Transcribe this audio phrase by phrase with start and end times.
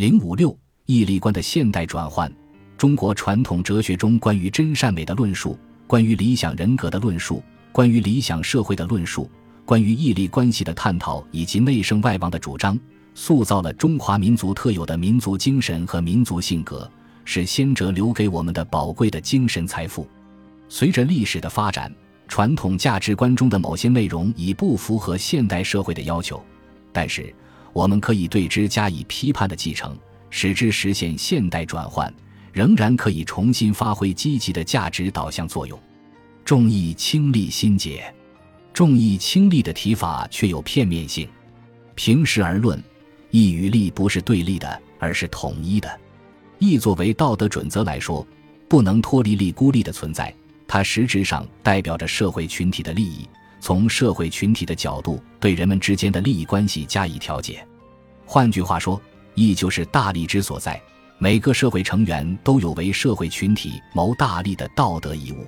[0.00, 2.32] 零五六义利观的现代转换，
[2.78, 9.30] 中国传统哲学中关于真善美的论述，关于理想人格的论述，关于理想社会的论述，
[9.66, 12.80] 关于义利关系的探讨，以及内圣外王的主张，
[13.14, 16.90] 塑造了中华民族特有的民族精神和民族性格，
[17.26, 20.08] 是先哲留给我们的宝贵的精神财富。
[20.70, 21.94] 随着历史的发展，
[22.26, 26.42] 传统价值观中的某些内容已不符合现代社会的要求，
[26.90, 27.34] 但是。
[27.72, 29.96] 我们可以对之加以批判的继承，
[30.28, 32.12] 使之实现现代转换，
[32.52, 35.78] 仍然可以重新发挥积极的价值导向作用。
[36.44, 38.12] 重义轻利心结，
[38.72, 41.28] 重义轻利的提法却有片面性。
[41.94, 42.82] 平时而论，
[43.30, 46.00] 义与利不是对立的，而是统一的。
[46.58, 48.26] 义作为道德准则来说，
[48.68, 50.34] 不能脱离利孤立的存在，
[50.66, 53.28] 它实质上代表着社会群体的利益。
[53.60, 57.64] 从社会群体的角度对人们之间的利益关系加以调节，
[58.24, 59.00] 换句话说，
[59.34, 60.80] 义就是大利之所在。
[61.18, 65.46] 每个社会成员都有为社会群体谋大利的道德义务。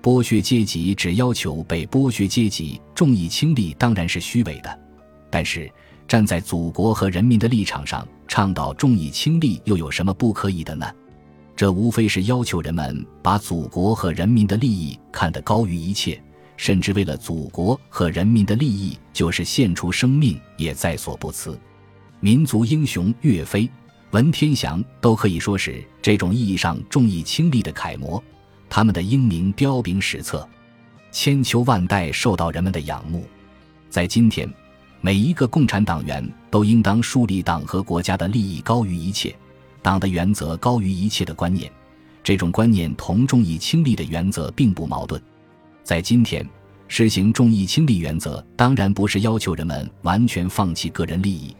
[0.00, 4.78] 剥削阶级只要求被剥削阶级重义轻利，当然是虚伪的。
[5.28, 5.68] 但是
[6.06, 10.86] 站在祖国和人民的立场上，倡导重义轻利又有什么不可以的呢？
[11.56, 16.22] 这无非是要求人们把祖国和人民的利益看得高于一切。
[16.60, 21.58] 甚至为了祖国和人民的利益，就是献出生命也在所不辞。
[22.20, 23.66] 民族英雄岳飞、
[24.10, 28.22] 文天祥都可以说是这种意义上重义轻利的楷模，
[28.68, 30.46] 他们的英名彪炳史册，
[31.10, 33.24] 千秋万代受到人们的仰慕。
[33.88, 34.46] 在今天，
[35.00, 39.34] 每一个共产党员都应当树立党和国家的利益高于一切、
[39.80, 41.72] 党的原则高于一切的观念。
[42.22, 45.18] 这种观念同重义轻利的原则并不矛盾。
[45.82, 46.46] 在今天，
[46.88, 51.54] 实行重义轻利原则，当然不是要求人们完全放弃个人利益，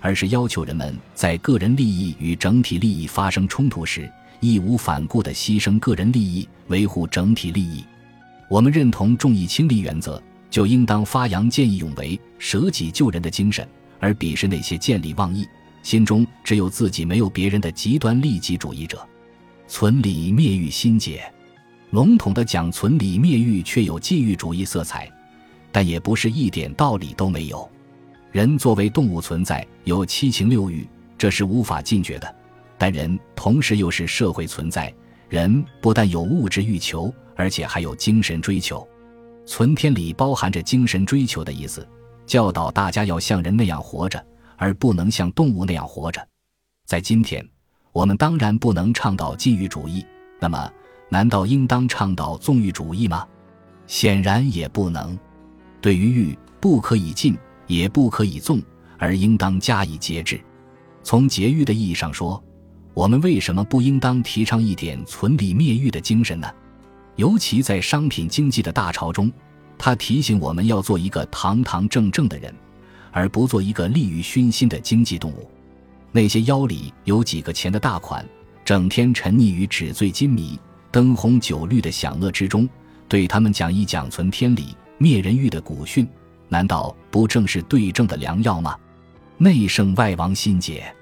[0.00, 7.84] 而是要求人们在个人利益与整体利益发生冲突时，义无反顾地牺牲个人利益，维护整体利益。
[8.48, 13.66] 我们认同重义轻利原则，就应当发扬见义勇为、舍己救人的精神，
[13.98, 15.46] 而鄙视那些见利忘义、
[15.82, 19.04] 心中只有自己没有别人的极端利己主义者。
[19.66, 21.22] 存理灭欲心结。
[21.92, 25.10] 笼统的讲存理灭欲，却有禁欲主义色彩，
[25.70, 27.70] 但也不是一点道理都没有。
[28.30, 30.88] 人作为动物存在，有七情六欲，
[31.18, 32.34] 这是无法禁绝的。
[32.78, 34.92] 但人同时又是社会存在，
[35.28, 38.88] 人不但有物质欲求，而且还有精神追求。
[39.44, 41.86] 存天理包含着精神追求的意思，
[42.24, 44.24] 教导大家要像人那样活着，
[44.56, 46.26] 而不能像动物那样活着。
[46.86, 47.46] 在今天，
[47.92, 50.02] 我们当然不能倡导禁欲主义，
[50.40, 50.72] 那么。
[51.12, 53.28] 难道应当倡导纵欲主义吗？
[53.86, 55.18] 显然也不能。
[55.78, 57.36] 对于欲，不可以禁，
[57.66, 58.62] 也不可以纵，
[58.96, 60.40] 而应当加以节制。
[61.02, 62.42] 从节欲的意义上说，
[62.94, 66.50] 我们为什么不应当提倡一点存理灭欲的精神呢？
[67.16, 69.30] 尤其在商品经济的大潮中，
[69.76, 72.54] 他提醒我们要做一个堂堂正正的人，
[73.10, 75.46] 而不做一个利欲熏心的经济动物。
[76.10, 78.26] 那些腰里有几个钱的大款，
[78.64, 80.58] 整天沉溺于纸醉金迷。
[80.92, 82.68] 灯红酒绿的享乐之中，
[83.08, 86.06] 对他们讲一讲存天理、灭人欲的古训，
[86.50, 88.76] 难道不正是对症的良药吗？
[89.38, 90.94] 内圣外王心结，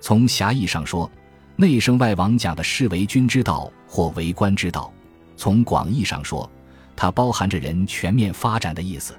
[0.00, 1.08] 从狭义上说，
[1.54, 4.92] 内圣外王讲的是为君之道或为官之道；
[5.36, 6.50] 从广义上说，
[6.96, 9.14] 它包含着人全面发展的意思。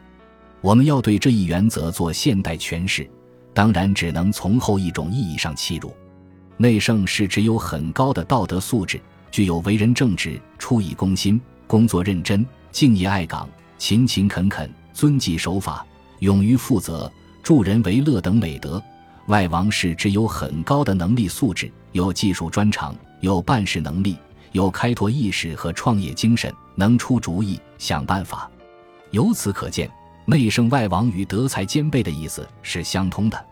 [0.59, 3.09] 我们要对这一原则做现代诠释，
[3.53, 5.93] 当然只能从后一种意义上切入。
[6.57, 8.99] 内圣是指有很高的道德素质。
[9.31, 13.47] 具有为人正直、出以公心、工作认真、敬业爱岗、
[13.77, 15.85] 勤勤恳恳、遵纪守法、
[16.19, 17.11] 勇于负责、
[17.43, 18.81] 助人为乐等美德。
[19.27, 24.17] 外王是指有很高的能力素质，有技术专长，有办事能力，
[24.53, 28.49] 有开拓意识和创业精神，能出主意、想办法。
[29.11, 29.89] 由此可见，
[30.25, 33.45] 内圣外王与德才兼备的意思是相通的。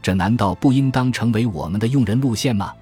[0.00, 2.72] 这难道不应当成为我们的用人路线吗？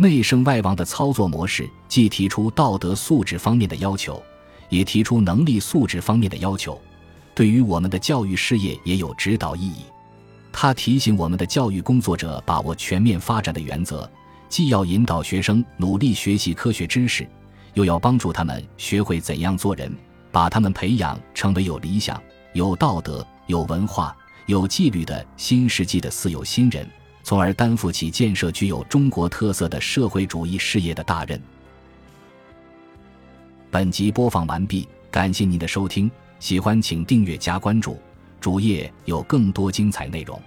[0.00, 4.22] 内圣外王的操作模式，既提出道德素质方面的要求，
[4.70, 6.80] 也提出能力素质方面的要求，
[7.34, 9.82] 对于我们的教育事业也有指导意义。
[10.50, 14.10] 他提醒我们的教育工作者把握全面发展的原则，
[14.48, 17.28] 既要引导学生努力学习科学知识，
[17.74, 19.94] 又要帮助他们学会怎样做人，
[20.32, 22.18] 把他们培养成为有理想、
[22.54, 26.88] 有道德、有文化、有纪律的新世纪的四有新人。
[27.30, 31.40] 从而担负起建设具有中国特色的社会主义事业的大任。
[33.70, 36.10] 本集播放完毕，感谢您的收听，
[36.40, 37.96] 喜欢请订阅加关注，
[38.40, 40.42] 主页有更多精彩内容。